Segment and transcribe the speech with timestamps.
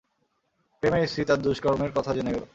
[0.83, 2.43] প্রেমের স্ত্রী তার দুষ্কর্মের কথা জেনে গেল।